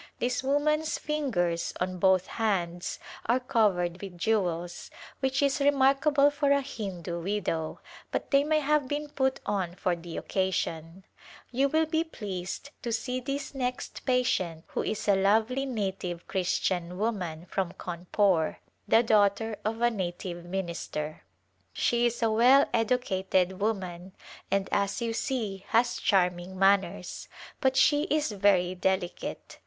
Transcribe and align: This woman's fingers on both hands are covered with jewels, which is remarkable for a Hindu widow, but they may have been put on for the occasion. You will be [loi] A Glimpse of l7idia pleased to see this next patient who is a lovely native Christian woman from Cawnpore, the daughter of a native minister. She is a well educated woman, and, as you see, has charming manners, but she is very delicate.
This 0.17 0.41
woman's 0.41 0.97
fingers 0.97 1.75
on 1.79 1.99
both 1.99 2.25
hands 2.25 2.97
are 3.27 3.39
covered 3.39 4.01
with 4.01 4.17
jewels, 4.17 4.89
which 5.19 5.43
is 5.43 5.59
remarkable 5.59 6.31
for 6.31 6.49
a 6.51 6.61
Hindu 6.63 7.21
widow, 7.21 7.79
but 8.09 8.31
they 8.31 8.43
may 8.43 8.61
have 8.61 8.87
been 8.87 9.09
put 9.09 9.39
on 9.45 9.75
for 9.75 9.95
the 9.95 10.17
occasion. 10.17 11.03
You 11.51 11.69
will 11.69 11.85
be 11.85 11.97
[loi] 11.99 12.01
A 12.01 12.03
Glimpse 12.05 12.15
of 12.15 12.15
l7idia 12.15 12.17
pleased 12.17 12.69
to 12.81 12.91
see 12.91 13.19
this 13.19 13.53
next 13.53 14.03
patient 14.03 14.63
who 14.69 14.81
is 14.81 15.07
a 15.07 15.13
lovely 15.15 15.67
native 15.67 16.27
Christian 16.27 16.97
woman 16.97 17.45
from 17.45 17.71
Cawnpore, 17.73 18.55
the 18.87 19.03
daughter 19.03 19.55
of 19.63 19.81
a 19.81 19.91
native 19.91 20.43
minister. 20.45 21.21
She 21.73 22.07
is 22.07 22.23
a 22.23 22.31
well 22.31 22.65
educated 22.73 23.59
woman, 23.61 24.13
and, 24.49 24.67
as 24.71 24.99
you 24.99 25.13
see, 25.13 25.63
has 25.67 25.97
charming 25.97 26.57
manners, 26.57 27.27
but 27.59 27.77
she 27.77 28.05
is 28.09 28.31
very 28.31 28.73
delicate. 28.73 29.59